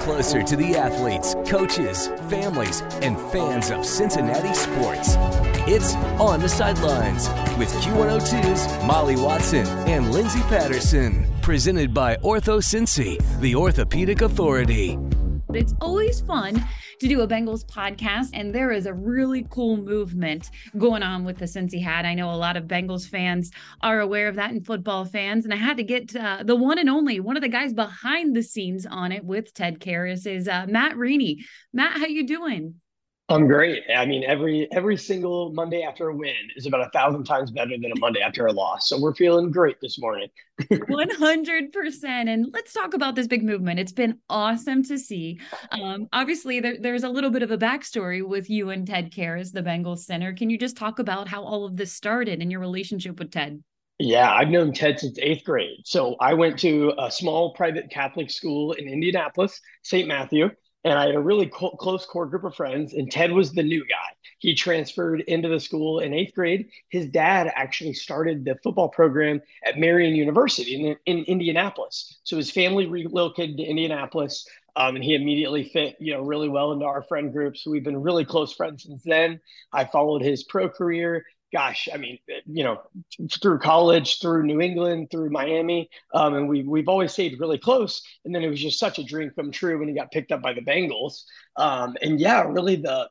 closer 0.00 0.42
to 0.42 0.56
the 0.56 0.76
athletes, 0.76 1.34
coaches, 1.46 2.08
families, 2.28 2.82
and 3.02 3.18
fans 3.32 3.70
of 3.70 3.84
Cincinnati 3.84 4.54
sports. 4.54 5.14
It's 5.68 5.94
On 6.20 6.40
the 6.40 6.48
Sidelines 6.48 7.28
with 7.58 7.72
Q102's 7.82 8.84
Molly 8.84 9.16
Watson 9.16 9.66
and 9.88 10.12
Lindsay 10.12 10.42
Patterson. 10.42 11.26
Presented 11.42 11.92
by 11.92 12.16
Ortho 12.16 12.60
Cincy, 12.60 13.20
the 13.40 13.54
orthopedic 13.54 14.22
authority. 14.22 14.98
It's 15.56 15.74
always 15.80 16.20
fun 16.20 16.62
to 17.00 17.08
do 17.08 17.22
a 17.22 17.28
Bengals 17.28 17.64
podcast, 17.64 18.30
and 18.34 18.54
there 18.54 18.72
is 18.72 18.86
a 18.86 18.92
really 18.92 19.46
cool 19.48 19.76
movement 19.76 20.50
going 20.76 21.02
on 21.02 21.24
with 21.24 21.38
the 21.38 21.46
Cincy 21.46 21.82
hat. 21.82 22.04
I 22.04 22.14
know 22.14 22.30
a 22.30 22.36
lot 22.36 22.56
of 22.56 22.64
Bengals 22.64 23.08
fans 23.08 23.50
are 23.80 24.00
aware 24.00 24.28
of 24.28 24.36
that 24.36 24.50
and 24.50 24.64
football 24.64 25.04
fans, 25.04 25.44
and 25.44 25.54
I 25.54 25.56
had 25.56 25.78
to 25.78 25.82
get 25.82 26.14
uh, 26.14 26.42
the 26.44 26.56
one 26.56 26.78
and 26.78 26.90
only 26.90 27.20
one 27.20 27.36
of 27.36 27.42
the 27.42 27.48
guys 27.48 27.72
behind 27.72 28.36
the 28.36 28.42
scenes 28.42 28.84
on 28.84 29.12
it 29.12 29.24
with 29.24 29.54
Ted 29.54 29.80
Karras 29.80 30.26
is 30.26 30.46
uh, 30.46 30.66
Matt 30.68 30.96
Reine. 30.96 31.38
Matt, 31.72 31.98
how 31.98 32.06
you 32.06 32.26
doing? 32.26 32.74
I'm 33.28 33.48
great. 33.48 33.82
I 33.94 34.06
mean, 34.06 34.22
every 34.22 34.68
every 34.70 34.96
single 34.96 35.52
Monday 35.52 35.82
after 35.82 36.10
a 36.10 36.14
win 36.14 36.36
is 36.54 36.66
about 36.66 36.86
a 36.86 36.90
thousand 36.90 37.24
times 37.24 37.50
better 37.50 37.76
than 37.76 37.90
a 37.90 37.98
Monday 37.98 38.20
after 38.20 38.46
a 38.46 38.52
loss. 38.52 38.88
So 38.88 39.00
we're 39.00 39.16
feeling 39.16 39.50
great 39.50 39.80
this 39.80 39.98
morning. 39.98 40.28
One 40.86 41.10
hundred 41.10 41.72
percent. 41.72 42.28
And 42.28 42.46
let's 42.52 42.72
talk 42.72 42.94
about 42.94 43.16
this 43.16 43.26
big 43.26 43.42
movement. 43.42 43.80
It's 43.80 43.90
been 43.90 44.18
awesome 44.30 44.84
to 44.84 44.96
see. 44.96 45.40
Um, 45.72 46.06
obviously, 46.12 46.60
there, 46.60 46.76
there's 46.80 47.02
a 47.02 47.08
little 47.08 47.30
bit 47.30 47.42
of 47.42 47.50
a 47.50 47.58
backstory 47.58 48.24
with 48.24 48.48
you 48.48 48.70
and 48.70 48.86
Ted 48.86 49.10
Karras, 49.10 49.50
the 49.50 49.62
Bengals 49.62 50.00
center. 50.00 50.32
Can 50.32 50.48
you 50.48 50.56
just 50.56 50.76
talk 50.76 51.00
about 51.00 51.26
how 51.26 51.42
all 51.42 51.64
of 51.64 51.76
this 51.76 51.92
started 51.92 52.40
and 52.40 52.52
your 52.52 52.60
relationship 52.60 53.18
with 53.18 53.32
Ted? 53.32 53.60
Yeah, 53.98 54.32
I've 54.32 54.50
known 54.50 54.72
Ted 54.72 55.00
since 55.00 55.18
eighth 55.20 55.42
grade. 55.42 55.80
So 55.84 56.14
I 56.20 56.34
went 56.34 56.60
to 56.60 56.92
a 56.96 57.10
small 57.10 57.54
private 57.54 57.90
Catholic 57.90 58.30
school 58.30 58.72
in 58.72 58.86
Indianapolis, 58.86 59.60
St. 59.82 60.06
Matthew 60.06 60.50
and 60.86 60.96
I 60.96 61.06
had 61.06 61.16
a 61.16 61.20
really 61.20 61.46
co- 61.46 61.70
close 61.70 62.06
core 62.06 62.26
group 62.26 62.44
of 62.44 62.54
friends, 62.54 62.94
and 62.94 63.10
Ted 63.10 63.32
was 63.32 63.52
the 63.52 63.62
new 63.64 63.80
guy. 63.80 64.14
He 64.38 64.54
transferred 64.54 65.22
into 65.22 65.48
the 65.48 65.58
school 65.58 65.98
in 65.98 66.14
eighth 66.14 66.32
grade. 66.34 66.68
His 66.90 67.06
dad 67.06 67.50
actually 67.56 67.94
started 67.94 68.44
the 68.44 68.54
football 68.62 68.88
program 68.88 69.42
at 69.64 69.78
Marian 69.78 70.14
University 70.14 70.76
in, 70.76 70.96
in 71.06 71.24
Indianapolis. 71.24 72.20
So 72.22 72.36
his 72.36 72.52
family 72.52 72.86
relocated 72.86 73.56
to 73.56 73.64
Indianapolis, 73.64 74.48
um, 74.76 74.94
and 74.94 75.04
he 75.04 75.16
immediately 75.16 75.64
fit, 75.64 75.96
you 75.98 76.12
know, 76.12 76.22
really 76.22 76.48
well 76.48 76.70
into 76.70 76.84
our 76.84 77.02
friend 77.02 77.32
group. 77.32 77.56
So 77.56 77.72
we've 77.72 77.82
been 77.82 78.00
really 78.00 78.24
close 78.24 78.52
friends 78.52 78.84
since 78.84 79.02
then. 79.02 79.40
I 79.72 79.86
followed 79.86 80.22
his 80.22 80.44
pro 80.44 80.68
career 80.68 81.24
gosh, 81.52 81.88
I 81.92 81.96
mean, 81.96 82.18
you 82.46 82.64
know, 82.64 82.82
through 83.40 83.58
college, 83.60 84.20
through 84.20 84.44
New 84.44 84.60
England, 84.60 85.08
through 85.10 85.30
Miami, 85.30 85.88
um, 86.12 86.34
and 86.34 86.48
we 86.48 86.62
we've 86.62 86.88
always 86.88 87.12
stayed 87.12 87.38
really 87.40 87.58
close. 87.58 88.02
And 88.24 88.34
then 88.34 88.42
it 88.42 88.48
was 88.48 88.60
just 88.60 88.78
such 88.78 88.98
a 88.98 89.04
dream 89.04 89.30
come 89.34 89.50
true 89.50 89.78
when 89.78 89.88
he 89.88 89.94
got 89.94 90.10
picked 90.10 90.32
up 90.32 90.42
by 90.42 90.52
the 90.52 90.60
Bengals. 90.60 91.22
Um, 91.56 91.96
and 92.02 92.20
yeah, 92.20 92.42
really 92.42 92.76
the 92.76 93.08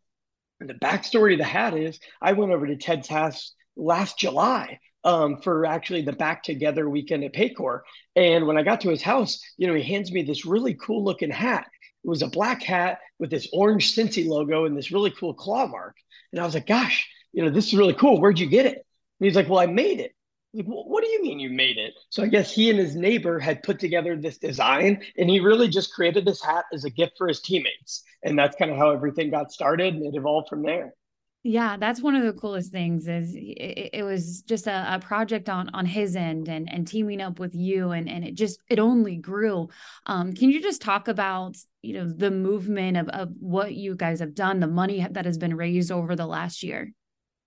the 0.60 0.74
backstory 0.76 1.34
of 1.34 1.40
the 1.40 1.46
hat 1.46 1.76
is 1.76 2.00
I 2.22 2.34
went 2.34 2.52
over 2.52 2.68
to 2.68 2.78
Ted's 2.78 3.08
house 3.08 3.54
last 3.76 4.18
July 4.18 4.80
um, 5.04 5.38
for 5.42 5.66
actually 5.66 6.02
the 6.02 6.14
back 6.14 6.44
together 6.44 6.90
weekend 6.90 7.24
at 7.24 7.34
Paycor. 7.34 7.82
And 8.16 8.48
when 8.48 8.58
I 8.58 8.64
got 8.64 8.82
to 8.82 8.90
his 8.90 9.02
house, 9.02 9.40
you 9.58 9.68
know, 9.68 9.74
he 9.74 9.84
hands 9.84 10.12
me 10.12 10.24
this 10.24 10.46
really 10.46 10.74
cool 10.76 11.04
looking 11.04 11.30
hat. 11.30 11.68
It 12.04 12.08
was 12.08 12.22
a 12.22 12.28
black 12.28 12.64
hat 12.64 13.00
with 13.20 13.30
this 13.30 13.48
orange 13.54 13.96
Cincy 13.96 14.28
logo 14.28 14.66
and 14.66 14.78
this 14.78 14.92
really 14.92 15.12
cool 15.12 15.34
claw 15.34 15.68
mark. 15.68 15.96
And 16.32 16.42
I 16.42 16.46
was 16.46 16.54
like, 16.54 16.68
gosh, 16.68 17.08
you 17.36 17.44
know, 17.44 17.50
this 17.50 17.68
is 17.68 17.76
really 17.76 17.94
cool. 17.94 18.20
Where'd 18.20 18.40
you 18.40 18.48
get 18.48 18.66
it? 18.66 18.76
And 18.76 19.26
he's 19.26 19.36
like, 19.36 19.50
well, 19.50 19.60
I 19.60 19.66
made 19.66 20.00
it. 20.00 20.14
Like, 20.54 20.68
well, 20.68 20.86
what 20.88 21.04
do 21.04 21.10
you 21.10 21.22
mean 21.22 21.38
you 21.38 21.50
made 21.50 21.78
it? 21.78 21.94
So 22.10 22.24
I 22.24 22.28
guess 22.28 22.54
he 22.54 22.70
and 22.70 22.80
his 22.80 22.96
neighbor 22.96 23.40
had 23.40 23.62
put 23.62 23.78
together 23.78 24.16
this 24.16 24.38
design, 24.38 25.04
and 25.18 25.30
he 25.30 25.42
really 25.42 25.68
just 25.68 25.94
created 25.94 26.26
this 26.26 26.42
hat 26.42 26.64
as 26.72 26.86
a 26.86 26.90
gift 26.90 27.18
for 27.18 27.28
his 27.28 27.42
teammates. 27.42 28.04
And 28.24 28.40
that's 28.40 28.56
kind 28.56 28.72
of 28.72 28.78
how 28.78 28.92
everything 28.92 29.32
got 29.32 29.52
started, 29.52 29.94
and 29.94 30.06
it 30.06 30.18
evolved 30.18 30.48
from 30.48 30.64
there. 30.64 30.94
Yeah, 31.44 31.78
that's 31.78 32.02
one 32.02 32.16
of 32.16 32.24
the 32.24 32.40
coolest 32.40 32.72
things. 32.72 33.08
Is 33.08 33.36
it, 33.36 33.90
it 33.94 34.04
was 34.04 34.42
just 34.44 34.66
a, 34.66 34.96
a, 34.96 35.00
project 35.00 35.48
on 35.50 35.70
on 35.76 35.86
his 35.86 36.16
end, 36.16 36.48
and 36.48 36.72
and 36.72 36.88
teaming 36.88 37.22
up 37.22 37.38
with 37.38 37.54
you, 37.54 37.92
and 37.92 38.10
and 38.10 38.24
it 38.24 38.34
just 38.34 38.60
it 38.70 38.80
only 38.80 39.18
grew. 39.18 39.68
Um, 40.08 40.34
can 40.34 40.50
you 40.50 40.62
just 40.62 40.82
talk 40.82 41.08
about 41.08 41.58
you 41.84 41.94
know 41.94 42.08
the 42.08 42.32
movement 42.32 42.98
of 42.98 43.10
of 43.10 43.30
what 43.40 43.76
you 43.76 43.96
guys 43.96 44.22
have 44.22 44.34
done, 44.34 44.60
the 44.60 44.68
money 44.68 45.06
that 45.12 45.26
has 45.26 45.38
been 45.38 45.56
raised 45.56 45.92
over 45.92 46.16
the 46.16 46.26
last 46.26 46.64
year? 46.64 46.92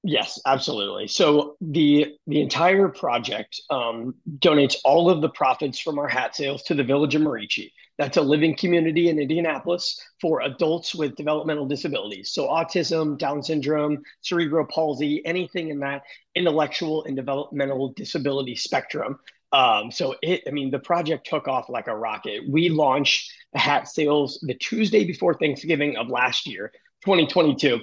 Yes, 0.04 0.38
absolutely. 0.47 1.09
So 1.09 1.56
the 1.60 2.14
the 2.28 2.41
entire 2.41 2.88
project 2.88 3.60
um, 3.69 4.14
donates 4.38 4.76
all 4.84 5.10
of 5.10 5.20
the 5.20 5.28
profits 5.28 5.81
from 5.81 5.98
our 5.98 6.06
hat 6.06 6.36
sales 6.36 6.62
to 6.64 6.75
the 6.75 6.84
Village 6.84 7.16
of 7.16 7.22
Merici. 7.22 7.72
That's 7.98 8.16
a 8.16 8.22
living 8.22 8.56
community 8.56 9.08
in 9.08 9.19
Indianapolis 9.19 10.00
for 10.20 10.42
adults 10.42 10.94
with 10.94 11.16
developmental 11.16 11.66
disabilities. 11.66 12.31
So 12.31 12.47
autism, 12.47 13.19
Down 13.19 13.42
syndrome, 13.42 14.03
cerebral 14.20 14.66
palsy, 14.66 15.20
anything 15.26 15.70
in 15.70 15.81
that 15.81 16.03
intellectual 16.37 17.03
and 17.04 17.16
developmental 17.16 17.92
disability 17.94 18.54
spectrum. 18.54 19.19
Um, 19.50 19.91
so 19.91 20.14
it, 20.22 20.42
I 20.47 20.53
mean, 20.53 20.70
the 20.70 20.78
project 20.78 21.26
took 21.26 21.48
off 21.48 21.69
like 21.69 21.88
a 21.88 21.97
rocket. 21.97 22.42
We 22.48 22.69
launched 22.69 23.32
hat 23.53 23.88
sales 23.88 24.38
the 24.47 24.54
Tuesday 24.54 25.04
before 25.04 25.34
Thanksgiving 25.34 25.97
of 25.97 26.06
last 26.08 26.47
year, 26.47 26.70
2022. 27.04 27.81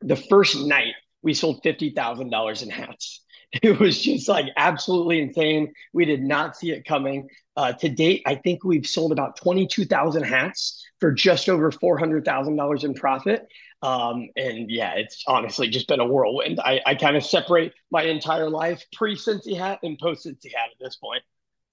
The 0.00 0.16
first 0.16 0.58
night 0.66 0.94
we 1.24 1.34
sold 1.34 1.62
$50,000 1.64 2.62
in 2.62 2.70
hats. 2.70 3.20
It 3.62 3.78
was 3.78 4.02
just 4.02 4.28
like 4.28 4.46
absolutely 4.56 5.20
insane. 5.20 5.72
We 5.92 6.04
did 6.04 6.24
not 6.24 6.56
see 6.56 6.72
it 6.72 6.84
coming. 6.84 7.28
Uh, 7.56 7.72
to 7.74 7.88
date, 7.88 8.24
I 8.26 8.34
think 8.34 8.64
we've 8.64 8.84
sold 8.84 9.12
about 9.12 9.36
22,000 9.36 10.24
hats 10.24 10.84
for 10.98 11.12
just 11.12 11.48
over 11.48 11.70
$400,000 11.70 12.84
in 12.84 12.94
profit. 12.94 13.46
Um, 13.80 14.28
and 14.36 14.68
yeah, 14.68 14.94
it's 14.94 15.22
honestly 15.28 15.68
just 15.68 15.86
been 15.86 16.00
a 16.00 16.04
whirlwind. 16.04 16.58
I, 16.58 16.80
I 16.84 16.94
kind 16.96 17.16
of 17.16 17.24
separate 17.24 17.72
my 17.92 18.02
entire 18.02 18.50
life 18.50 18.84
pre 18.92 19.14
Cincy 19.14 19.56
hat 19.56 19.78
and 19.84 19.96
post 20.00 20.26
Cincy 20.26 20.52
hat 20.52 20.70
at 20.72 20.80
this 20.80 20.96
point. 20.96 21.22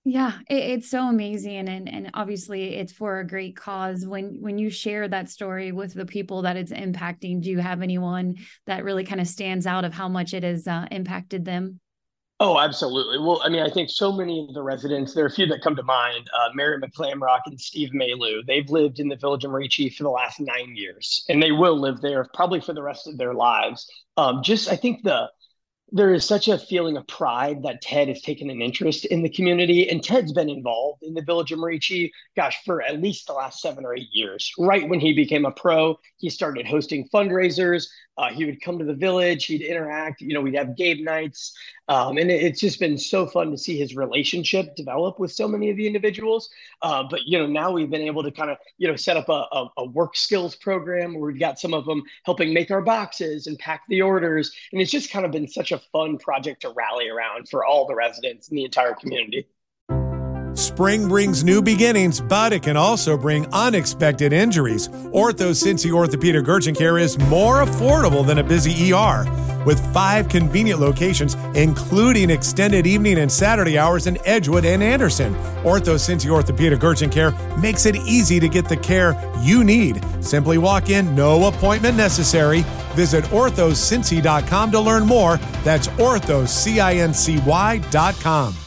Yeah, 0.03 0.39
it, 0.49 0.55
it's 0.55 0.89
so 0.89 1.07
amazing, 1.07 1.69
and 1.69 1.87
and 1.87 2.09
obviously 2.15 2.75
it's 2.75 2.91
for 2.91 3.19
a 3.19 3.27
great 3.27 3.55
cause. 3.55 4.05
When 4.05 4.37
when 4.41 4.57
you 4.57 4.69
share 4.69 5.07
that 5.07 5.29
story 5.29 5.71
with 5.71 5.93
the 5.93 6.05
people 6.05 6.41
that 6.41 6.57
it's 6.57 6.71
impacting, 6.71 7.41
do 7.41 7.51
you 7.51 7.59
have 7.59 7.81
anyone 7.81 8.35
that 8.65 8.83
really 8.83 9.03
kind 9.03 9.21
of 9.21 9.27
stands 9.27 9.67
out 9.67 9.85
of 9.85 9.93
how 9.93 10.09
much 10.09 10.33
it 10.33 10.43
has 10.43 10.67
uh, 10.67 10.87
impacted 10.89 11.45
them? 11.45 11.79
Oh, 12.43 12.57
absolutely. 12.57 13.19
Well, 13.19 13.39
I 13.43 13.49
mean, 13.49 13.61
I 13.61 13.69
think 13.69 13.91
so 13.91 14.11
many 14.11 14.47
of 14.49 14.55
the 14.55 14.63
residents, 14.63 15.13
there 15.13 15.23
are 15.25 15.27
a 15.27 15.31
few 15.31 15.45
that 15.45 15.61
come 15.61 15.75
to 15.75 15.83
mind, 15.83 16.27
uh, 16.35 16.49
Mary 16.55 16.81
McClamrock 16.81 17.41
and 17.45 17.61
Steve 17.61 17.91
Maylou. 17.93 18.43
They've 18.47 18.67
lived 18.67 18.99
in 18.99 19.07
the 19.07 19.15
village 19.15 19.43
of 19.43 19.51
Merici 19.51 19.95
for 19.95 20.01
the 20.01 20.09
last 20.09 20.39
nine 20.39 20.75
years, 20.75 21.23
and 21.29 21.41
they 21.41 21.51
will 21.51 21.79
live 21.79 22.01
there 22.01 22.27
probably 22.33 22.59
for 22.59 22.73
the 22.73 22.81
rest 22.81 23.07
of 23.07 23.19
their 23.19 23.35
lives. 23.35 23.87
Um, 24.17 24.41
just, 24.41 24.71
I 24.71 24.75
think 24.75 25.03
the 25.03 25.29
there 25.91 26.13
is 26.13 26.23
such 26.23 26.47
a 26.47 26.57
feeling 26.57 26.95
of 26.95 27.05
pride 27.07 27.63
that 27.63 27.81
Ted 27.81 28.07
has 28.07 28.21
taken 28.21 28.49
an 28.49 28.61
interest 28.61 29.05
in 29.05 29.23
the 29.23 29.29
community. 29.29 29.89
And 29.89 30.01
Ted's 30.01 30.31
been 30.31 30.49
involved 30.49 31.03
in 31.03 31.13
the 31.13 31.21
Village 31.21 31.51
of 31.51 31.59
Merici, 31.59 32.11
gosh, 32.35 32.57
for 32.63 32.81
at 32.81 33.01
least 33.01 33.27
the 33.27 33.33
last 33.33 33.61
seven 33.61 33.85
or 33.85 33.93
eight 33.93 34.09
years. 34.13 34.51
Right 34.57 34.87
when 34.87 35.01
he 35.01 35.13
became 35.13 35.45
a 35.45 35.51
pro, 35.51 35.99
he 36.17 36.29
started 36.29 36.65
hosting 36.65 37.09
fundraisers. 37.13 37.87
Uh, 38.21 38.29
he 38.31 38.45
would 38.45 38.61
come 38.61 38.77
to 38.77 38.85
the 38.85 38.93
village, 38.93 39.45
he'd 39.45 39.63
interact, 39.63 40.21
you 40.21 40.31
know, 40.35 40.41
we'd 40.41 40.53
have 40.53 40.77
game 40.77 41.03
nights. 41.03 41.57
Um, 41.87 42.19
and 42.19 42.29
it, 42.29 42.43
it's 42.43 42.59
just 42.59 42.79
been 42.79 42.95
so 42.95 43.25
fun 43.25 43.49
to 43.49 43.57
see 43.57 43.75
his 43.75 43.95
relationship 43.95 44.75
develop 44.75 45.17
with 45.17 45.31
so 45.31 45.47
many 45.47 45.71
of 45.71 45.77
the 45.77 45.87
individuals. 45.87 46.51
Uh, 46.83 47.01
but, 47.09 47.21
you 47.25 47.39
know, 47.39 47.47
now 47.47 47.71
we've 47.71 47.89
been 47.89 48.03
able 48.03 48.21
to 48.21 48.29
kind 48.29 48.51
of, 48.51 48.57
you 48.77 48.87
know, 48.87 48.95
set 48.95 49.17
up 49.17 49.27
a, 49.27 49.47
a, 49.51 49.69
a 49.77 49.85
work 49.85 50.15
skills 50.15 50.55
program 50.55 51.15
where 51.15 51.31
we've 51.31 51.39
got 51.39 51.59
some 51.59 51.73
of 51.73 51.83
them 51.85 52.03
helping 52.23 52.53
make 52.53 52.69
our 52.69 52.83
boxes 52.83 53.47
and 53.47 53.57
pack 53.57 53.81
the 53.89 54.03
orders. 54.03 54.51
And 54.71 54.79
it's 54.79 54.91
just 54.91 55.09
kind 55.09 55.25
of 55.25 55.31
been 55.31 55.47
such 55.47 55.71
a 55.71 55.81
fun 55.91 56.19
project 56.19 56.61
to 56.61 56.69
rally 56.69 57.09
around 57.09 57.49
for 57.49 57.65
all 57.65 57.87
the 57.87 57.95
residents 57.95 58.49
in 58.49 58.55
the 58.55 58.65
entire 58.65 58.93
community. 58.93 59.47
Spring 60.61 61.07
brings 61.07 61.43
new 61.43 61.59
beginnings, 61.59 62.21
but 62.21 62.53
it 62.53 62.61
can 62.61 62.77
also 62.77 63.17
bring 63.17 63.51
unexpected 63.51 64.31
injuries. 64.31 64.89
Ortho 64.89 65.55
Cincy 65.55 65.91
Orthopedic 65.91 66.47
Urgent 66.47 66.77
Care 66.77 66.99
is 66.99 67.17
more 67.17 67.63
affordable 67.63 68.23
than 68.25 68.37
a 68.37 68.43
busy 68.43 68.93
ER. 68.93 69.25
With 69.65 69.79
five 69.91 70.29
convenient 70.29 70.79
locations, 70.79 71.33
including 71.55 72.29
extended 72.29 72.85
evening 72.85 73.17
and 73.17 73.31
Saturday 73.31 73.79
hours 73.79 74.05
in 74.05 74.19
Edgewood 74.23 74.65
and 74.65 74.83
Anderson, 74.83 75.33
Ortho 75.63 75.95
Cincy 75.95 76.29
Orthopedic 76.29 76.83
Urgent 76.83 77.11
Care 77.11 77.31
makes 77.57 77.87
it 77.87 77.95
easy 77.95 78.39
to 78.39 78.47
get 78.47 78.69
the 78.69 78.77
care 78.77 79.15
you 79.41 79.63
need. 79.63 79.99
Simply 80.23 80.59
walk 80.59 80.91
in, 80.91 81.15
no 81.15 81.47
appointment 81.47 81.97
necessary. 81.97 82.63
Visit 82.93 83.23
orthocincy.com 83.25 84.71
to 84.71 84.79
learn 84.79 85.07
more. 85.07 85.37
That's 85.63 85.87
orthocincy.com. 85.87 88.60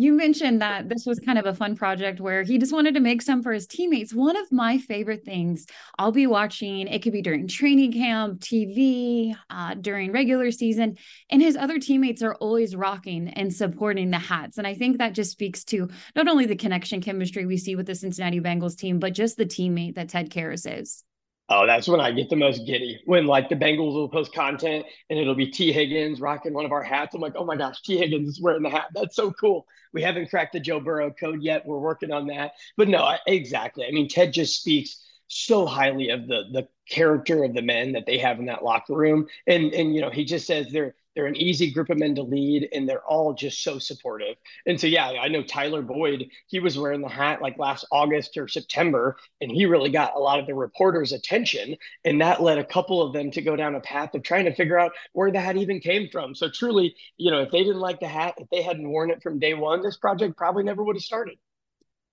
You 0.00 0.14
mentioned 0.14 0.62
that 0.62 0.88
this 0.88 1.04
was 1.04 1.20
kind 1.20 1.38
of 1.38 1.44
a 1.44 1.54
fun 1.54 1.76
project 1.76 2.20
where 2.20 2.42
he 2.42 2.56
just 2.56 2.72
wanted 2.72 2.94
to 2.94 3.00
make 3.00 3.20
some 3.20 3.42
for 3.42 3.52
his 3.52 3.66
teammates. 3.66 4.14
One 4.14 4.34
of 4.34 4.50
my 4.50 4.78
favorite 4.78 5.26
things 5.26 5.66
I'll 5.98 6.10
be 6.10 6.26
watching, 6.26 6.88
it 6.88 7.02
could 7.02 7.12
be 7.12 7.20
during 7.20 7.46
training 7.46 7.92
camp, 7.92 8.40
TV, 8.40 9.36
uh, 9.50 9.74
during 9.74 10.10
regular 10.10 10.52
season, 10.52 10.96
and 11.28 11.42
his 11.42 11.54
other 11.54 11.78
teammates 11.78 12.22
are 12.22 12.34
always 12.36 12.74
rocking 12.74 13.28
and 13.28 13.52
supporting 13.52 14.10
the 14.10 14.18
hats. 14.18 14.56
And 14.56 14.66
I 14.66 14.72
think 14.72 14.96
that 14.96 15.12
just 15.12 15.32
speaks 15.32 15.64
to 15.64 15.90
not 16.16 16.28
only 16.28 16.46
the 16.46 16.56
connection 16.56 17.02
chemistry 17.02 17.44
we 17.44 17.58
see 17.58 17.76
with 17.76 17.84
the 17.84 17.94
Cincinnati 17.94 18.40
Bengals 18.40 18.78
team, 18.78 19.00
but 19.00 19.12
just 19.12 19.36
the 19.36 19.44
teammate 19.44 19.96
that 19.96 20.08
Ted 20.08 20.30
Karras 20.30 20.80
is. 20.80 21.04
Oh, 21.52 21.66
that's 21.66 21.88
when 21.88 22.00
I 22.00 22.12
get 22.12 22.30
the 22.30 22.36
most 22.36 22.64
giddy. 22.64 23.00
When 23.06 23.26
like 23.26 23.48
the 23.48 23.56
Bengals 23.56 23.94
will 23.94 24.08
post 24.08 24.32
content 24.32 24.86
and 25.10 25.18
it'll 25.18 25.34
be 25.34 25.48
T. 25.48 25.72
Higgins 25.72 26.20
rocking 26.20 26.54
one 26.54 26.64
of 26.64 26.70
our 26.70 26.82
hats. 26.82 27.12
I'm 27.14 27.20
like, 27.20 27.34
oh 27.34 27.44
my 27.44 27.56
gosh, 27.56 27.82
T. 27.82 27.98
Higgins 27.98 28.28
is 28.28 28.40
wearing 28.40 28.62
the 28.62 28.70
hat. 28.70 28.86
That's 28.94 29.16
so 29.16 29.32
cool. 29.32 29.66
We 29.92 30.00
haven't 30.00 30.30
cracked 30.30 30.52
the 30.52 30.60
Joe 30.60 30.78
Burrow 30.78 31.10
code 31.10 31.42
yet. 31.42 31.66
We're 31.66 31.80
working 31.80 32.12
on 32.12 32.28
that. 32.28 32.52
But 32.76 32.88
no, 32.88 32.98
I, 32.98 33.18
exactly. 33.26 33.84
I 33.84 33.90
mean, 33.90 34.08
Ted 34.08 34.32
just 34.32 34.60
speaks 34.60 35.04
so 35.26 35.66
highly 35.66 36.10
of 36.10 36.28
the 36.28 36.44
the 36.52 36.68
character 36.88 37.42
of 37.42 37.54
the 37.54 37.62
men 37.62 37.92
that 37.92 38.06
they 38.06 38.18
have 38.18 38.38
in 38.38 38.46
that 38.46 38.62
locker 38.62 38.94
room. 38.94 39.26
And 39.48 39.74
and 39.74 39.92
you 39.92 40.00
know, 40.02 40.10
he 40.10 40.24
just 40.24 40.46
says 40.46 40.68
they're 40.70 40.94
they're 41.14 41.26
an 41.26 41.36
easy 41.36 41.70
group 41.72 41.90
of 41.90 41.98
men 41.98 42.14
to 42.14 42.22
lead, 42.22 42.68
and 42.72 42.88
they're 42.88 43.04
all 43.04 43.32
just 43.32 43.62
so 43.62 43.78
supportive. 43.78 44.36
And 44.66 44.80
so, 44.80 44.86
yeah, 44.86 45.08
I 45.08 45.28
know 45.28 45.42
Tyler 45.42 45.82
Boyd, 45.82 46.28
he 46.46 46.60
was 46.60 46.78
wearing 46.78 47.00
the 47.00 47.08
hat 47.08 47.42
like 47.42 47.58
last 47.58 47.84
August 47.90 48.36
or 48.36 48.48
September, 48.48 49.16
and 49.40 49.50
he 49.50 49.66
really 49.66 49.90
got 49.90 50.14
a 50.14 50.20
lot 50.20 50.38
of 50.38 50.46
the 50.46 50.54
reporters' 50.54 51.12
attention. 51.12 51.76
And 52.04 52.20
that 52.20 52.42
led 52.42 52.58
a 52.58 52.64
couple 52.64 53.02
of 53.02 53.12
them 53.12 53.30
to 53.32 53.42
go 53.42 53.56
down 53.56 53.74
a 53.74 53.80
path 53.80 54.14
of 54.14 54.22
trying 54.22 54.44
to 54.44 54.54
figure 54.54 54.78
out 54.78 54.92
where 55.12 55.30
the 55.30 55.40
hat 55.40 55.56
even 55.56 55.80
came 55.80 56.08
from. 56.10 56.34
So, 56.34 56.48
truly, 56.48 56.94
you 57.16 57.30
know, 57.30 57.42
if 57.42 57.50
they 57.50 57.64
didn't 57.64 57.80
like 57.80 58.00
the 58.00 58.08
hat, 58.08 58.34
if 58.38 58.48
they 58.50 58.62
hadn't 58.62 58.88
worn 58.88 59.10
it 59.10 59.22
from 59.22 59.38
day 59.38 59.54
one, 59.54 59.82
this 59.82 59.96
project 59.96 60.36
probably 60.36 60.62
never 60.62 60.84
would 60.84 60.96
have 60.96 61.02
started 61.02 61.38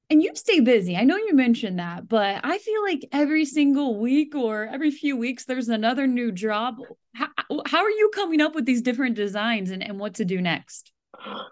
and 0.10 0.24
you 0.24 0.32
stay 0.36 0.60
busy. 0.60 0.96
I 0.96 1.04
know 1.04 1.18
you 1.18 1.34
mentioned 1.34 1.80
that, 1.80 2.08
but 2.08 2.40
I 2.44 2.58
feel 2.60 2.82
like 2.84 3.08
every 3.12 3.46
single 3.46 4.00
week 4.00 4.36
or 4.36 4.66
every 4.66 4.92
few 4.92 5.18
weeks 5.18 5.46
there's 5.46 5.68
another 5.70 6.08
new 6.08 6.32
job. 6.32 6.78
How, 7.14 7.28
how 7.66 7.84
are 7.84 7.90
you 7.90 8.12
coming 8.14 8.42
up 8.42 8.56
with 8.56 8.66
these 8.66 8.82
different 8.82 9.16
designs 9.16 9.72
and, 9.72 9.84
and 9.84 10.00
what 10.00 10.16
to 10.16 10.26
do 10.26 10.42
next? 10.42 10.92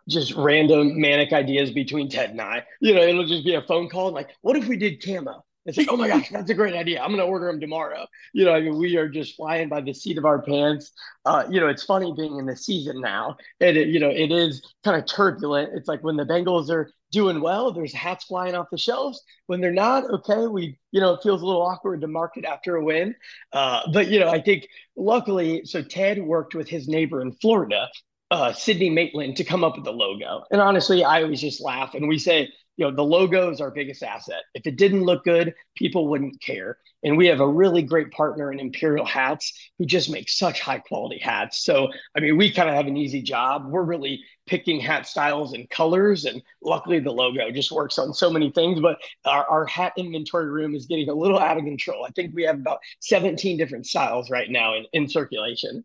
Just 0.07 0.33
random 0.36 1.00
manic 1.00 1.33
ideas 1.33 1.71
between 1.71 2.09
Ted 2.09 2.31
and 2.31 2.42
I. 2.42 2.63
You 2.81 2.94
know, 2.94 3.01
it'll 3.01 3.25
just 3.25 3.45
be 3.45 3.56
a 3.56 3.62
phone 3.62 3.89
call 3.89 4.12
like, 4.12 4.30
what 4.42 4.56
if 4.56 4.68
we 4.68 4.77
did 4.77 5.03
camo? 5.03 5.44
It's 5.65 5.80
like, 5.80 5.88
oh 5.89 5.97
my 5.97 6.07
gosh, 6.07 6.30
that's 6.30 6.51
a 6.51 6.53
great 6.53 6.75
idea. 6.75 7.01
I'm 7.01 7.07
going 7.07 7.19
to 7.19 7.25
order 7.25 7.47
them 7.47 7.59
tomorrow. 7.59 8.06
You 8.33 8.45
know, 8.45 8.53
I 8.53 8.62
mean, 8.62 8.77
we 8.77 8.97
are 8.97 9.09
just 9.09 9.36
flying 9.36 9.68
by 9.68 9.81
the 9.81 9.94
seat 9.94 10.19
of 10.19 10.25
our 10.25 10.44
pants. 10.44 10.92
Uh, 11.25 11.45
you 11.50 11.59
know, 11.59 11.68
it's 11.68 11.83
funny 11.83 12.13
being 12.15 12.38
in 12.38 12.45
the 12.45 12.56
season 12.56 13.01
now. 13.01 13.38
And, 13.59 13.75
it, 13.75 13.88
you 13.88 14.00
know, 14.00 14.12
it 14.12 14.31
is 14.31 14.62
kind 14.83 14.95
of 14.95 15.07
turbulent. 15.07 15.71
It's 15.74 15.88
like 15.88 16.03
when 16.03 16.18
the 16.18 16.25
Bengals 16.25 16.69
are 16.69 16.92
doing 17.12 17.42
well, 17.42 17.72
there's 17.72 17.94
hats 17.94 18.25
flying 18.25 18.56
off 18.56 18.68
the 18.72 18.78
shelves. 18.78 19.22
When 19.48 19.62
they're 19.62 19.72
not, 19.72 20.04
okay, 20.06 20.48
we, 20.48 20.78
you 20.92 21.02
know, 21.02 21.13
it 21.13 21.24
feels 21.24 21.42
a 21.42 21.46
little 21.46 21.62
awkward 21.62 22.02
to 22.02 22.07
market 22.07 22.46
after 22.46 22.75
a 22.75 22.84
win. 22.84 23.16
Uh, 23.54 23.81
but, 23.94 24.07
you 24.07 24.19
know, 24.19 24.30
I 24.30 24.42
think 24.42 24.68
luckily, 24.96 25.62
so 25.66 25.81
Ted 25.81 26.22
worked 26.22 26.56
with 26.56 26.68
his 26.68 26.88
neighbor 26.88 27.22
in 27.22 27.31
Florida, 27.34 27.88
uh, 28.31 28.54
Sydney 28.54 28.90
Maitland, 28.90 29.38
to 29.38 29.44
come 29.44 29.63
up 29.63 29.75
with 29.75 29.86
the 29.86 29.94
logo. 29.94 30.44
And 30.52 30.60
honestly, 30.60 31.04
I 31.04 31.24
always 31.24 31.42
just 31.42 31.62
laugh 31.62 31.94
and 31.94 32.07
we 32.07 32.18
say, 32.18 32.50
you 32.77 32.86
know 32.86 32.95
the 32.95 33.04
logo 33.04 33.50
is 33.50 33.62
our 33.62 33.72
biggest 33.72 34.04
asset. 34.04 34.44
If 34.54 34.68
it 34.68 34.77
didn't 34.77 35.04
look 35.04 35.24
good 35.24 35.54
people 35.75 36.07
wouldn't 36.07 36.42
care. 36.42 36.77
And 37.04 37.18
we 37.18 37.27
have 37.27 37.39
a 37.39 37.48
really 37.48 37.83
great 37.83 38.12
partner 38.12 38.51
in 38.51 38.60
imperial 38.60 39.06
hats. 39.06 39.69
Who 39.77 39.86
just 39.86 40.10
makes 40.10 40.38
such 40.38 40.62
high 40.62 40.80
quality 40.80 41.19
hats. 41.19 41.63
So 41.63 41.89
i 42.16 42.19
mean 42.19 42.38
we 42.38 42.51
kind 42.51 42.69
of 42.69 42.75
have 42.75 42.88
an 42.88 42.98
easy 42.98 43.22
job. 43.22 43.66
We're 43.68 43.83
really 43.83 44.22
picking 44.48 44.80
hat 44.80 45.07
styles 45.07 45.54
and 45.54 45.69
colors 45.69 46.25
and 46.25 46.42
luckily 46.62 47.00
the 47.00 47.12
logo 47.12 47.50
just 47.51 47.72
works 47.72 47.98
on 47.98 48.13
so 48.13 48.30
many 48.30 48.51
things. 48.51 48.80
But 48.80 49.00
our, 49.25 49.45
our 49.45 49.66
hat 49.66 49.94
inventory 49.98 50.50
room 50.50 50.75
is 50.75 50.86
getting 50.86 51.10
a 51.10 51.13
little 51.13 51.39
out 51.39 51.57
of 51.57 51.63
control. 51.63 52.06
I 52.06 52.12
think 52.12 52.36
we 52.36 52.44
have 52.44 52.56
about 52.56 52.80
17 53.01 53.57
different 53.57 53.86
styles 53.86 54.30
right 54.30 54.50
now 54.50 54.75
in, 54.75 54.86
in 54.94 55.10
circulation 55.10 55.83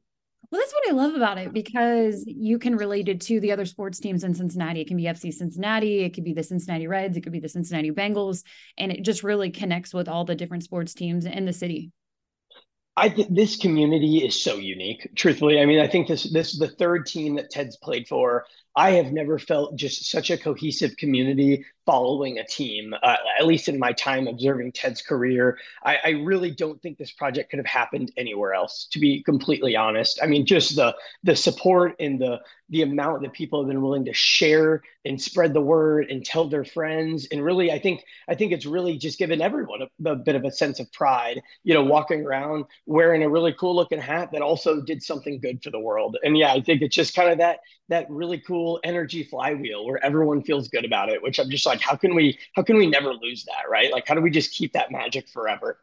well, 0.50 0.60
that's 0.60 0.72
what 0.72 0.90
I 0.90 0.92
love 0.94 1.14
about 1.14 1.38
it 1.38 1.52
because 1.52 2.24
you 2.26 2.58
can 2.58 2.74
relate 2.74 3.08
it 3.08 3.20
to 3.22 3.38
the 3.38 3.52
other 3.52 3.64
sports 3.64 4.00
teams 4.00 4.24
in 4.24 4.34
Cincinnati. 4.34 4.80
It 4.80 4.88
can 4.88 4.96
be 4.96 5.04
FC 5.04 5.32
Cincinnati, 5.32 6.00
it 6.00 6.14
could 6.14 6.24
be 6.24 6.32
the 6.32 6.42
Cincinnati 6.42 6.88
Reds, 6.88 7.16
it 7.16 7.20
could 7.20 7.32
be 7.32 7.40
the 7.40 7.48
Cincinnati 7.48 7.92
Bengals, 7.92 8.42
and 8.76 8.90
it 8.90 9.02
just 9.02 9.22
really 9.22 9.50
connects 9.50 9.94
with 9.94 10.08
all 10.08 10.24
the 10.24 10.34
different 10.34 10.64
sports 10.64 10.92
teams 10.92 11.24
in 11.24 11.44
the 11.44 11.52
city. 11.52 11.92
I 12.96 13.08
think 13.08 13.34
this 13.34 13.56
community 13.56 14.18
is 14.18 14.42
so 14.42 14.56
unique. 14.56 15.08
Truthfully, 15.14 15.60
I 15.60 15.66
mean, 15.66 15.80
I 15.80 15.86
think 15.86 16.08
this 16.08 16.30
this 16.32 16.52
is 16.52 16.58
the 16.58 16.68
third 16.68 17.06
team 17.06 17.36
that 17.36 17.50
Ted's 17.50 17.76
played 17.76 18.08
for. 18.08 18.44
I 18.76 18.92
have 18.92 19.12
never 19.12 19.38
felt 19.38 19.76
just 19.76 20.10
such 20.10 20.30
a 20.30 20.38
cohesive 20.38 20.96
community 20.96 21.64
following 21.86 22.38
a 22.38 22.46
team, 22.46 22.94
uh, 23.02 23.16
at 23.38 23.46
least 23.46 23.68
in 23.68 23.78
my 23.78 23.92
time 23.92 24.28
observing 24.28 24.70
Ted's 24.70 25.02
career. 25.02 25.58
I, 25.84 25.98
I, 26.04 26.08
really 26.10 26.52
don't 26.52 26.80
think 26.80 26.96
this 26.96 27.10
project 27.10 27.50
could 27.50 27.58
have 27.58 27.66
happened 27.66 28.12
anywhere 28.16 28.54
else, 28.54 28.86
to 28.92 29.00
be 29.00 29.24
completely 29.24 29.74
honest. 29.74 30.20
I 30.22 30.26
mean, 30.26 30.46
just 30.46 30.76
the 30.76 30.94
the 31.24 31.34
support 31.34 31.96
and 31.98 32.20
the 32.20 32.40
the 32.68 32.82
amount 32.82 33.22
that 33.22 33.32
people 33.32 33.60
have 33.60 33.68
been 33.68 33.82
willing 33.82 34.04
to 34.04 34.14
share 34.14 34.82
and 35.04 35.20
spread 35.20 35.52
the 35.52 35.60
word 35.60 36.08
and 36.08 36.24
tell 36.24 36.48
their 36.48 36.64
friends. 36.64 37.26
And 37.32 37.44
really, 37.44 37.72
I 37.72 37.80
think 37.80 38.04
I 38.28 38.36
think 38.36 38.52
it's 38.52 38.66
really 38.66 38.96
just 38.96 39.18
given 39.18 39.40
everyone 39.40 39.80
a, 39.82 40.10
a 40.10 40.14
bit 40.14 40.36
of 40.36 40.44
a 40.44 40.52
sense 40.52 40.78
of 40.78 40.92
pride, 40.92 41.42
you 41.64 41.74
know, 41.74 41.82
walking 41.82 42.24
around 42.24 42.66
wearing 42.86 43.24
a 43.24 43.28
really 43.28 43.54
cool 43.58 43.74
looking 43.74 44.00
hat 44.00 44.30
that 44.32 44.42
also 44.42 44.80
did 44.80 45.02
something 45.02 45.40
good 45.40 45.60
for 45.62 45.70
the 45.70 45.80
world. 45.80 46.16
And 46.22 46.38
yeah, 46.38 46.52
I 46.52 46.60
think 46.60 46.82
it's 46.82 46.94
just 46.94 47.16
kind 47.16 47.30
of 47.30 47.38
that 47.38 47.58
that 47.88 48.06
really 48.08 48.38
cool 48.38 48.69
energy 48.84 49.24
flywheel 49.24 49.84
where 49.84 50.02
everyone 50.04 50.42
feels 50.42 50.68
good 50.68 50.84
about 50.84 51.08
it, 51.08 51.22
which 51.22 51.38
I'm 51.40 51.50
just 51.50 51.66
like, 51.66 51.80
how 51.80 51.96
can 51.96 52.14
we 52.14 52.38
how 52.54 52.62
can 52.62 52.76
we 52.76 52.86
never 52.86 53.12
lose 53.14 53.44
that, 53.44 53.68
right? 53.70 53.92
Like 53.92 54.06
how 54.06 54.14
do 54.14 54.20
we 54.20 54.30
just 54.30 54.52
keep 54.52 54.72
that 54.74 54.92
magic 54.92 55.28
forever? 55.28 55.78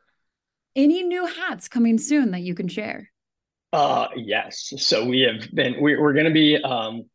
Any 0.76 1.04
new 1.04 1.26
hats 1.26 1.68
coming 1.68 1.98
soon 1.98 2.32
that 2.32 2.42
you 2.42 2.54
can 2.56 2.68
share? 2.68 3.12
Uh 3.74 4.08
yes. 4.16 4.74
So 4.78 5.06
we 5.06 5.22
have 5.22 5.52
been 5.54 5.82
we, 5.82 5.98
we're 5.98 6.14
going 6.14 6.26
to 6.26 6.32
be 6.32 6.56
um 6.64 7.06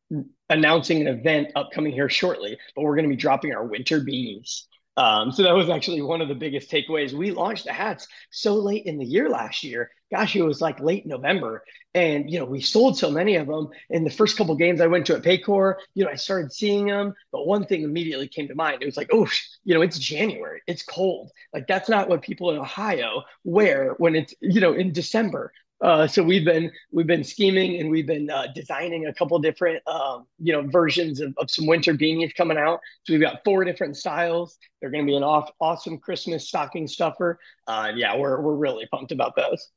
announcing 0.50 1.00
an 1.00 1.06
event 1.06 1.48
upcoming 1.56 1.92
here 1.92 2.10
shortly, 2.10 2.58
but 2.76 2.82
we're 2.82 2.94
going 2.94 3.08
to 3.08 3.08
be 3.08 3.16
dropping 3.16 3.54
our 3.54 3.64
winter 3.64 4.00
beanies. 4.00 4.64
Um, 4.96 5.32
so 5.32 5.42
that 5.42 5.54
was 5.54 5.70
actually 5.70 6.02
one 6.02 6.20
of 6.20 6.28
the 6.28 6.34
biggest 6.34 6.70
takeaways. 6.70 7.12
We 7.14 7.30
launched 7.30 7.64
the 7.64 7.72
hats 7.72 8.06
so 8.30 8.54
late 8.54 8.84
in 8.84 8.98
the 8.98 9.06
year 9.06 9.30
last 9.30 9.64
year. 9.64 9.90
Gosh, 10.10 10.36
it 10.36 10.42
was 10.42 10.60
like 10.60 10.80
late 10.80 11.06
November, 11.06 11.64
and 11.94 12.30
you 12.30 12.38
know 12.38 12.44
we 12.44 12.60
sold 12.60 12.98
so 12.98 13.10
many 13.10 13.36
of 13.36 13.46
them. 13.46 13.68
In 13.88 14.04
the 14.04 14.10
first 14.10 14.36
couple 14.36 14.54
games 14.54 14.82
I 14.82 14.86
went 14.86 15.06
to 15.06 15.16
at 15.16 15.22
Paycor, 15.22 15.76
you 15.94 16.04
know 16.04 16.10
I 16.10 16.16
started 16.16 16.52
seeing 16.52 16.86
them, 16.86 17.14
but 17.30 17.46
one 17.46 17.64
thing 17.64 17.82
immediately 17.82 18.28
came 18.28 18.48
to 18.48 18.54
mind. 18.54 18.82
It 18.82 18.86
was 18.86 18.98
like, 18.98 19.08
oh, 19.12 19.26
you 19.64 19.74
know, 19.74 19.80
it's 19.80 19.98
January, 19.98 20.60
it's 20.66 20.82
cold. 20.82 21.30
Like 21.54 21.66
that's 21.66 21.88
not 21.88 22.10
what 22.10 22.20
people 22.20 22.50
in 22.50 22.58
Ohio 22.58 23.22
wear 23.44 23.94
when 23.96 24.14
it's 24.14 24.34
you 24.40 24.60
know 24.60 24.74
in 24.74 24.92
December. 24.92 25.52
Uh, 25.82 26.06
so 26.06 26.22
we've 26.22 26.44
been 26.44 26.70
we've 26.92 27.08
been 27.08 27.24
scheming 27.24 27.80
and 27.80 27.90
we've 27.90 28.06
been 28.06 28.30
uh, 28.30 28.46
designing 28.54 29.06
a 29.06 29.14
couple 29.14 29.36
different 29.40 29.86
um, 29.88 30.26
you 30.38 30.52
know 30.52 30.62
versions 30.68 31.20
of, 31.20 31.34
of 31.38 31.50
some 31.50 31.66
winter 31.66 31.92
beanies 31.92 32.32
coming 32.34 32.56
out. 32.56 32.78
So 33.02 33.12
we've 33.12 33.22
got 33.22 33.42
four 33.44 33.64
different 33.64 33.96
styles. 33.96 34.58
They're 34.80 34.90
going 34.90 35.04
to 35.04 35.10
be 35.10 35.16
an 35.16 35.24
off, 35.24 35.50
awesome 35.60 35.98
Christmas 35.98 36.46
stocking 36.46 36.86
stuffer. 36.86 37.38
Uh, 37.66 37.90
yeah, 37.96 38.16
we're 38.16 38.40
we're 38.40 38.54
really 38.54 38.86
pumped 38.92 39.10
about 39.10 39.34
those. 39.34 39.70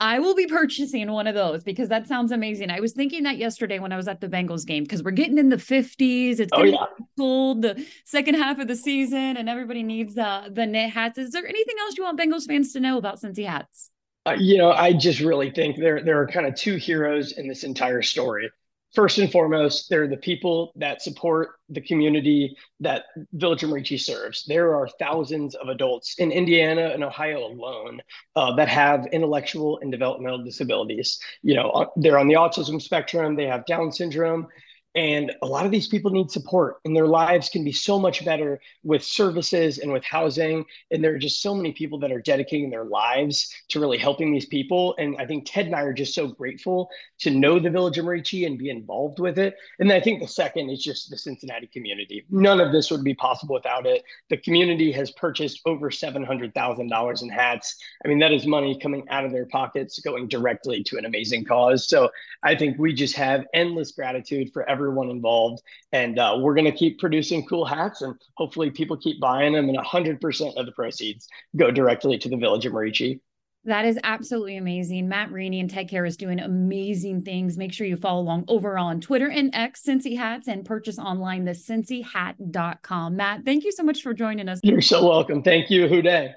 I 0.00 0.20
will 0.20 0.36
be 0.36 0.46
purchasing 0.46 1.10
one 1.10 1.26
of 1.26 1.34
those 1.34 1.64
because 1.64 1.88
that 1.88 2.06
sounds 2.06 2.30
amazing. 2.30 2.70
I 2.70 2.78
was 2.78 2.92
thinking 2.92 3.24
that 3.24 3.36
yesterday 3.36 3.80
when 3.80 3.92
I 3.92 3.96
was 3.96 4.06
at 4.06 4.20
the 4.20 4.28
Bengals 4.28 4.64
game 4.64 4.84
because 4.84 5.02
we're 5.02 5.10
getting 5.10 5.38
in 5.38 5.48
the 5.48 5.56
50s. 5.56 6.38
It's 6.38 6.52
oh, 6.52 6.62
yeah. 6.62 6.84
cold 7.18 7.62
the 7.62 7.84
second 8.04 8.36
half 8.36 8.60
of 8.60 8.68
the 8.68 8.76
season, 8.76 9.36
and 9.36 9.48
everybody 9.48 9.82
needs 9.82 10.16
uh, 10.16 10.50
the 10.52 10.66
knit 10.66 10.90
hats. 10.90 11.18
Is 11.18 11.32
there 11.32 11.44
anything 11.44 11.74
else 11.80 11.96
you 11.96 12.04
want 12.04 12.16
Bengals 12.16 12.46
fans 12.46 12.72
to 12.74 12.80
know 12.80 12.96
about 12.96 13.20
Cincy 13.20 13.44
hats? 13.44 13.90
Uh, 14.28 14.34
you 14.34 14.58
know, 14.58 14.72
I 14.72 14.92
just 14.92 15.20
really 15.20 15.50
think 15.50 15.78
there 15.78 16.02
there 16.04 16.20
are 16.20 16.26
kind 16.26 16.46
of 16.46 16.54
two 16.54 16.76
heroes 16.76 17.32
in 17.32 17.48
this 17.48 17.64
entire 17.64 18.02
story. 18.02 18.50
First 18.94 19.18
and 19.18 19.30
foremost, 19.30 19.88
they're 19.88 20.08
the 20.08 20.16
people 20.16 20.72
that 20.76 21.02
support 21.02 21.50
the 21.68 21.80
community 21.80 22.56
that 22.80 23.04
Village 23.32 23.62
of 23.62 23.70
serves. 23.98 24.44
There 24.46 24.74
are 24.74 24.88
thousands 24.98 25.54
of 25.54 25.68
adults 25.68 26.14
in 26.18 26.30
Indiana 26.32 26.90
and 26.94 27.04
Ohio 27.04 27.44
alone 27.44 28.00
uh, 28.34 28.54
that 28.56 28.68
have 28.68 29.06
intellectual 29.12 29.78
and 29.80 29.92
developmental 29.92 30.42
disabilities. 30.42 31.18
You 31.42 31.54
know, 31.54 31.70
uh, 31.70 31.86
they're 31.96 32.18
on 32.18 32.28
the 32.28 32.34
autism 32.34 32.80
spectrum, 32.80 33.36
they 33.36 33.46
have 33.46 33.66
Down 33.66 33.92
syndrome, 33.92 34.46
and 34.94 35.32
a 35.42 35.46
lot 35.46 35.66
of 35.66 35.70
these 35.70 35.86
people 35.86 36.10
need 36.10 36.30
support, 36.30 36.78
and 36.84 36.96
their 36.96 37.06
lives 37.06 37.48
can 37.48 37.62
be 37.62 37.72
so 37.72 37.98
much 37.98 38.24
better 38.24 38.60
with 38.82 39.04
services 39.04 39.78
and 39.78 39.92
with 39.92 40.02
housing. 40.02 40.64
And 40.90 41.04
there 41.04 41.14
are 41.14 41.18
just 41.18 41.42
so 41.42 41.54
many 41.54 41.72
people 41.72 41.98
that 42.00 42.10
are 42.10 42.20
dedicating 42.20 42.70
their 42.70 42.84
lives 42.84 43.54
to 43.68 43.80
really 43.80 43.98
helping 43.98 44.32
these 44.32 44.46
people. 44.46 44.96
And 44.98 45.16
I 45.18 45.26
think 45.26 45.44
Ted 45.46 45.66
and 45.66 45.74
I 45.74 45.82
are 45.82 45.92
just 45.92 46.14
so 46.14 46.26
grateful 46.26 46.88
to 47.18 47.30
know 47.30 47.58
the 47.58 47.70
Village 47.70 47.98
of 47.98 48.06
Merici 48.06 48.46
and 48.46 48.58
be 48.58 48.70
involved 48.70 49.20
with 49.20 49.38
it. 49.38 49.56
And 49.78 49.92
I 49.92 50.00
think 50.00 50.20
the 50.20 50.26
second 50.26 50.70
is 50.70 50.82
just 50.82 51.10
the 51.10 51.18
Cincinnati 51.18 51.66
community. 51.66 52.24
None 52.30 52.58
of 52.58 52.72
this 52.72 52.90
would 52.90 53.04
be 53.04 53.14
possible 53.14 53.54
without 53.54 53.86
it. 53.86 54.02
The 54.30 54.38
community 54.38 54.90
has 54.92 55.10
purchased 55.12 55.60
over 55.66 55.90
$700,000 55.90 57.22
in 57.22 57.28
hats. 57.28 57.76
I 58.04 58.08
mean, 58.08 58.18
that 58.20 58.32
is 58.32 58.46
money 58.46 58.78
coming 58.78 59.06
out 59.10 59.26
of 59.26 59.32
their 59.32 59.46
pockets, 59.46 59.98
going 60.00 60.28
directly 60.28 60.82
to 60.84 60.96
an 60.96 61.04
amazing 61.04 61.44
cause. 61.44 61.86
So 61.86 62.10
I 62.42 62.56
think 62.56 62.78
we 62.78 62.94
just 62.94 63.14
have 63.16 63.44
endless 63.52 63.92
gratitude 63.92 64.50
for 64.52 64.68
everyone 64.68 64.77
everyone 64.78 65.10
involved. 65.10 65.62
And 65.92 66.18
uh, 66.18 66.36
we're 66.40 66.54
going 66.54 66.70
to 66.70 66.72
keep 66.72 66.98
producing 66.98 67.44
cool 67.46 67.64
hats 67.64 68.02
and 68.02 68.14
hopefully 68.36 68.70
people 68.70 68.96
keep 68.96 69.20
buying 69.20 69.54
them. 69.54 69.68
And 69.68 69.78
100% 69.78 70.56
of 70.56 70.66
the 70.66 70.72
proceeds 70.72 71.28
go 71.56 71.70
directly 71.70 72.18
to 72.18 72.28
the 72.28 72.36
Village 72.36 72.66
of 72.66 72.72
Merici. 72.72 73.20
That 73.64 73.84
is 73.84 73.98
absolutely 74.02 74.56
amazing. 74.56 75.08
Matt 75.08 75.32
Reine 75.32 75.54
and 75.54 75.68
Ted 75.68 75.90
Karras 75.90 76.16
doing 76.16 76.38
amazing 76.38 77.22
things. 77.22 77.58
Make 77.58 77.72
sure 77.72 77.86
you 77.86 77.96
follow 77.96 78.22
along 78.22 78.44
over 78.48 78.78
on 78.78 79.00
Twitter 79.00 79.28
and 79.28 79.50
X, 79.52 79.82
Cincy 79.82 80.16
Hats, 80.16 80.48
and 80.48 80.64
purchase 80.64 80.98
online 80.98 81.44
the 81.44 81.52
cincyhat.com. 81.52 83.16
Matt, 83.16 83.44
thank 83.44 83.64
you 83.64 83.72
so 83.72 83.82
much 83.82 84.00
for 84.00 84.14
joining 84.14 84.48
us. 84.48 84.60
You're 84.62 84.80
so 84.80 85.06
welcome. 85.06 85.42
Thank 85.42 85.70
you. 85.70 85.88
Who 85.88 86.00
Dey. 86.00 86.34